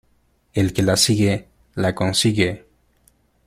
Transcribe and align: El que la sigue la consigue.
El 0.55 0.73
que 0.73 0.81
la 0.81 0.97
sigue 0.97 1.47
la 1.75 1.93
consigue. 1.93 2.65